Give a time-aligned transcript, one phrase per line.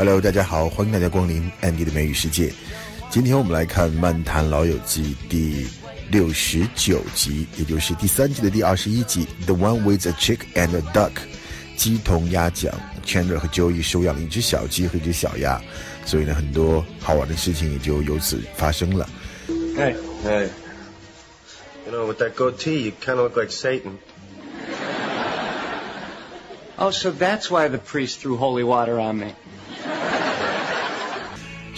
[0.00, 2.50] Hello，大家好，欢迎大家光临 Andy 的美语世界。
[3.10, 5.68] 今天我们来看《漫谈老友记》第
[6.10, 11.10] 六十九集，也就是第三季的第二十一集，《The One with a Chick and a Duck》。
[11.76, 12.72] 鸡同鸭讲
[13.04, 15.60] ，Chandler 和 Joey 收养了一只小鸡和一只小鸭，
[16.06, 19.06] 所以呢，很多好玩的事情也就由此发生了。
[19.76, 19.94] Hey,
[20.24, 20.48] hey.
[21.84, 23.98] You know, with that goatee, you kind of look like Satan.
[26.78, 29.34] Oh, so that's why the priest threw holy water on me.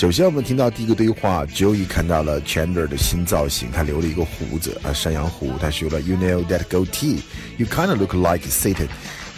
[0.00, 5.52] 首先，我们听到第一个对话，Joey 看到了 Chandler 的新造型，他留了一个胡子啊，山羊胡。
[5.58, 7.18] 他说了，You know that goatee,
[7.58, 8.88] you kind of look like Satan。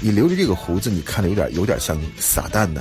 [0.00, 2.80] 你留着这个胡子，你看着有点有点像撒旦呢。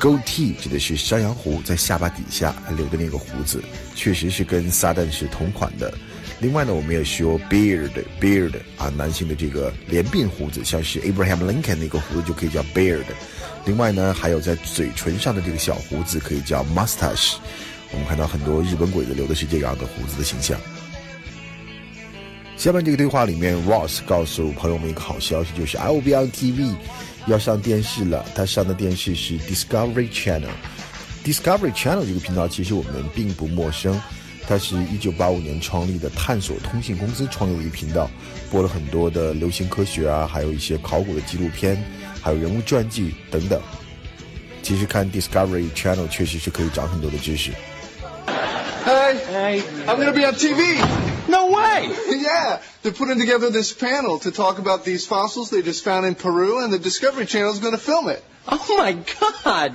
[0.00, 3.62] Goatee 指的是山羊胡，在下巴底下留的那个胡子，
[3.94, 5.92] 确实是跟撒旦是同款的。
[6.42, 13.04] 另外呢，我们也说 beard，beard 啊，男性的这个连鬓胡子，像是 Abraham Lincoln 那个胡子就可以叫 beard。
[13.64, 17.34] 另外呢，还有在嘴唇上的这个小胡子可以叫 mustache。
[17.92, 20.58] 我们看到很多日本鬼子留的是这样的胡子的形象。
[22.56, 26.74] 下面这个对话里面，Ross 告诉朋友们一个好消息，就是 I will be on TV，
[27.28, 28.26] 要上电视了。
[28.34, 30.50] 他上的电视是 Discovery Channel。
[31.24, 34.00] Discovery Channel 这个频道其实我们并不陌生，
[34.46, 38.10] 它是一九八五年创立的探索通信公司创立的一个频道，
[38.50, 41.82] 播了很多的流行科学啊，还有一些考古的纪录片。
[42.20, 43.60] 还有人物传记等等。
[44.62, 47.50] 其实看 Discovery Channel 确实是可以长很多的知识。
[48.84, 49.62] Hey, Hey.
[49.86, 50.78] I'm gonna be on TV.
[51.28, 51.90] No way!
[52.10, 56.14] yeah, they're putting together this panel to talk about these fossils they just found in
[56.14, 58.22] Peru, and the Discovery Channel is gonna film it.
[58.46, 59.74] Oh my god!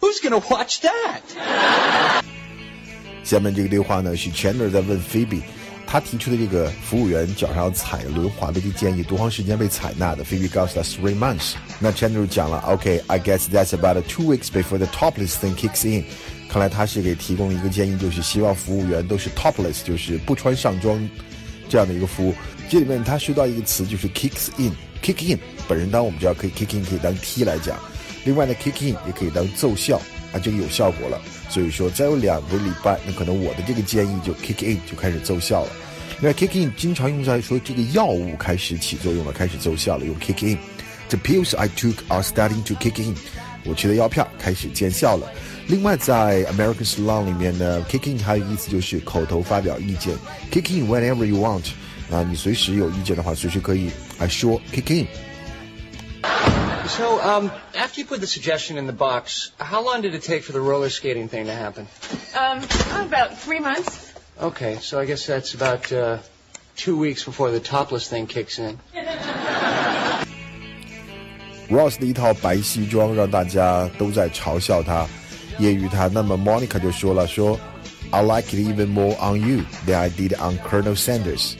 [0.00, 2.22] Who's gonna watch that?
[3.28, 5.42] 下面这个对话呢是 Chandler 在问 Phoebe，
[5.86, 11.52] 他提出的这个服务员脚上踩轮滑的这个建议多长时间被采纳的？Phoebe 告诉他 three months。
[11.78, 16.04] 那 Chandler 讲了，OK，I、guess that's about two weeks before the topless thing kicks in。
[16.48, 20.98] 看来他是给提供一个建议，就是希望服务员都是 topless，就是不穿上装
[21.68, 22.34] 这样的一个服务。
[22.70, 25.38] 这里面他说到一个词，就是 kicks in，kick in。
[25.68, 27.78] 本人当我们知道可以 kick in 可以当踢来讲，
[28.24, 30.00] 另外呢 kick in 也可以当奏效
[30.38, 31.20] 啊，这个有效果了。
[31.50, 35.70] 所以说再有两个礼拜，那可能我的这个建议就 kick in 就开始奏效了。
[36.20, 40.58] 那 kick in 经常用在说这个药物开始起作用了，开始奏效了，用 kick in。
[41.08, 43.14] The pills I took are starting to kick in。
[43.64, 45.30] 我吃的药片开始见效了。
[45.66, 50.14] 另外，在 American slang 里面呢，kick in 还有意思就是口头发表意见
[50.50, 51.64] ，kick in whenever you want。
[52.10, 55.06] 啊，你随时有意见的话，随时可以来说 kick in。
[56.87, 60.51] So, um, after you put the suggestion in the box, how long did it take for
[60.51, 61.87] the roller skating thing to happen?
[62.35, 62.59] Um,
[63.07, 64.13] about three months.
[64.39, 66.17] Okay, so I guess that's about uh,
[66.75, 68.77] two weeks before the topless thing kicks in.
[71.69, 75.07] Ross 的一套白西装让大家都在嘲笑他、
[75.59, 76.07] 揶揄他。
[76.07, 77.57] 那么 Monica 就说了说，
[78.11, 81.53] I like it even more on you than I did on Colonel Sanders。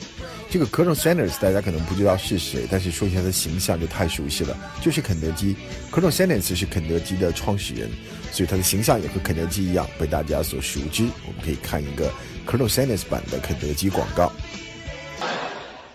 [0.51, 5.55] 这个 Colonel Sanders 大家可能不知道是谁，但是说一下他的形象就太熟悉了，就是肯德基。
[5.91, 7.87] Colonel Sanders 是肯德基的创始人，
[8.31, 11.07] 所以他的形象也和肯德基一样被大家所熟知。
[11.27, 12.11] 我们可以看一个
[12.47, 14.31] Colonel Sanders 版的肯德基广告。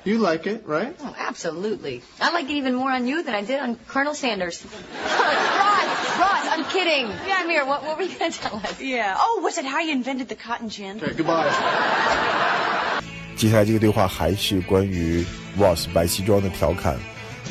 [0.04, 0.92] You like it, right?
[1.02, 2.02] Oh, absolutely.
[2.20, 4.62] I like it even more on you than I did on Colonel Sanders.
[5.02, 7.08] Ross, Ross, I'm kidding.
[7.26, 7.64] Yeah, I'm here.
[7.64, 8.78] What, what were you going to tell us?
[8.80, 9.16] Yeah.
[9.18, 10.98] Oh, was it how you invented the cotton gin?
[11.02, 11.50] Okay, goodbye.
[13.36, 15.24] 接下来这个对话还是关于
[15.58, 16.96] Ross 白西装的调侃。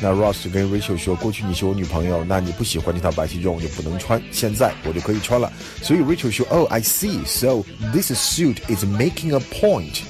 [0.00, 4.20] 那 Ross 跟 Rachel 说：“过去你是我女朋友，那你不喜欢这套白西装，我就不能穿。
[4.32, 5.52] 现在我就可以穿了。”
[5.82, 7.24] 所以 Rachel 说：“Oh, I see.
[7.24, 7.62] So
[7.92, 10.00] this suit is making a point.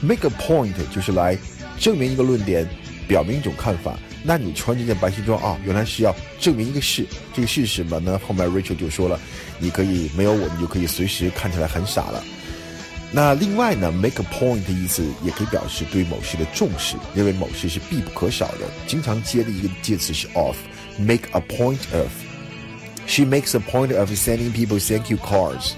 [0.00, 1.36] Make a point 就是来
[1.78, 2.66] 证明一个论点，
[3.06, 3.98] 表明一种看法。
[4.22, 7.06] 那你穿这件白西装啊，原来是要证明一个事。
[7.34, 8.18] 这个事是什么呢？
[8.26, 9.20] 后面 Rachel 就说了：
[9.58, 12.24] 你可以没有我，你就可以随时看起来很傻了。”
[13.16, 18.66] 那另外呢，make a point 的意思也可以表示对某事的重视，认为某事是必不可少的。
[18.88, 22.08] 经常接的一个介词是 of，make a point of。
[23.06, 25.74] She makes a point of sending people thank you cards。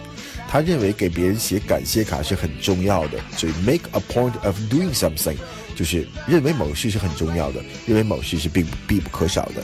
[0.48, 5.36] 她认为给别人写感谢卡是很重要的，所以 make a point of doing something
[5.74, 9.62] 就是认为某事是很重要的，认为某事是必不必不可少的。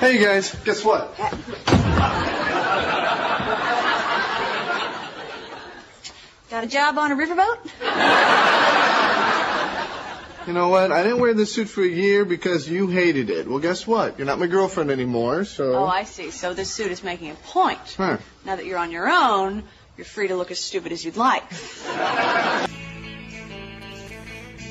[0.00, 1.08] Hey, guys, guess what?
[6.59, 7.57] Got a job on a riverboat?
[10.47, 10.91] You know what?
[10.91, 13.47] I didn't wear this suit for a year because you hated it.
[13.47, 14.19] Well, guess what?
[14.19, 15.73] You're not my girlfriend anymore, so.
[15.73, 16.29] Oh, I see.
[16.29, 17.79] So this suit is making a point.
[17.97, 18.17] Huh.
[18.45, 19.63] Now that you're on your own,
[19.97, 21.43] you're free to look as stupid as you'd like.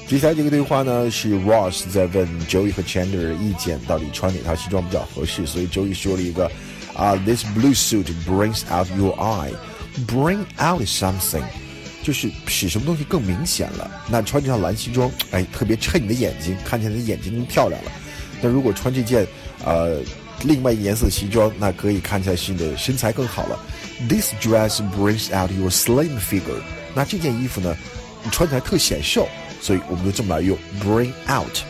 [0.07, 5.45] 接下来这个对话呢，是 Ross 在问 Joey 和 Chandler 的意见，到底穿哪套西装比较合适。
[5.45, 6.49] 所以 Joey 说了一个
[6.95, 9.53] 啊，This blue suit brings out your eye.
[10.07, 11.45] Bring out something，
[12.02, 13.90] 就是使什么东西更明显了。
[14.10, 17.92] 那穿这套蓝西装，哎，特别衬你的眼睛，看起来你的眼睛更漂亮了。
[18.42, 19.28] 那如果穿这件
[19.66, 20.00] 呃
[20.44, 23.60] 另外一颜色的西装，那可以看起来是你的身材更好了。
[24.08, 26.62] This dress brings out your slim figure。
[26.96, 27.76] 那这件衣服呢，
[28.24, 29.28] 你穿起来特显瘦，
[29.62, 31.64] 所以我们就这么来用，bring out。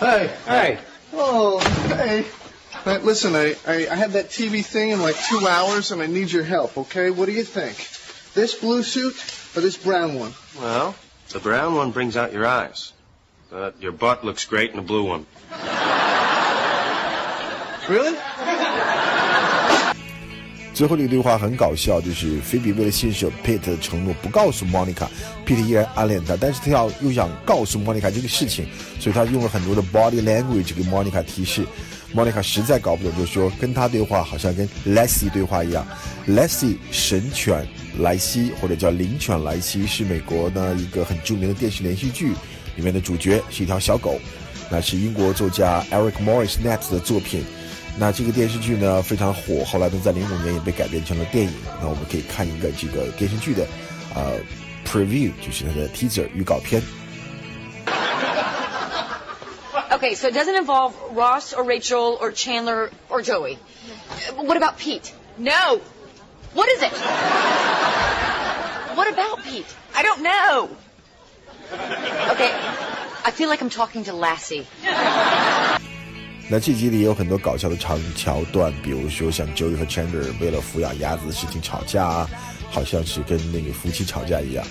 [0.00, 0.28] Hey.
[0.46, 0.76] Hey.
[1.12, 2.24] Oh, hey.
[2.84, 6.06] Hey, listen, I, I, I had that TV thing in like two hours and I
[6.06, 7.10] need your help, okay?
[7.10, 7.74] What do you think?
[8.34, 9.14] This blue suit
[9.56, 10.32] or this brown one?
[10.58, 10.94] Well,
[11.30, 12.92] the brown one brings out your eyes.
[13.50, 15.26] But your butt looks great in the blue one.
[17.88, 18.18] Really?
[20.78, 28.64] 最后这个对话很搞笑，就是菲比为了信守 Pete 的承诺，不告诉 Monica，Pete 依然暗恋她，但是他要又想告诉 Monica 这个事情，
[29.00, 31.66] 所以他用了很多的 body language 给 Monica 提示。
[32.14, 35.84] Monica 实在搞不懂，就说跟他对话好像跟 Lassie 对话一样。
[36.28, 37.66] Lassie 神犬
[37.98, 42.34] 莱西或者叫灵犬莱西是美国呢一个很著名的电视连续剧，
[42.76, 44.20] 里面的主角是一条小狗，
[44.70, 47.42] 那是英国作家 Eric Morris Net 的作品。
[47.98, 51.52] 那这个电视剧呢非常火，后来呢在零五年也被改编成了电影。
[51.80, 53.66] 那我们可以看一个这个电视剧的
[54.14, 54.38] 呃
[54.86, 56.82] preview，就是它的 teaser 预告片。
[59.90, 63.58] Okay, so it doesn't involve Ross or Rachel or Chandler or Joey.
[64.36, 65.12] What about Pete?
[65.36, 65.80] No.
[66.54, 66.92] What is it?
[68.94, 69.66] What about Pete?
[69.96, 70.68] I don't know.
[72.30, 72.52] Okay,
[73.24, 74.66] I feel like I'm talking to Lassie.
[76.50, 82.30] 那这集里也有很多搞笑的长桥段，比如说像 Joey 和 Chandler 为了抚养鸭子的事情吵架啊，
[82.70, 84.66] 好像是跟那个夫妻吵架一样。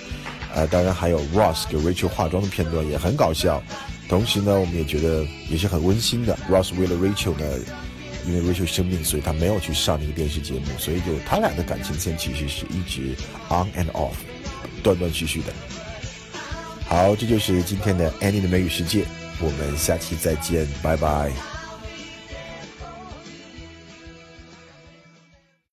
[0.54, 3.62] 呃，当然还有 Ross 给 Rachel 化妆的片段也很搞笑。
[4.08, 6.36] 同时呢，我们也觉得也是很温馨的。
[6.50, 7.44] Ross 为了 Rachel 呢，
[8.26, 13.14] 因为 Rachel 生病，所以他没有去上那个电视节目，所以就他俩的感情线其实是一直
[13.50, 14.14] on and off，
[14.82, 15.52] 断断续续的。
[16.86, 19.04] 好，这就是今天的 Annie 的美语世界，
[19.40, 21.57] 我们下期再见，拜拜。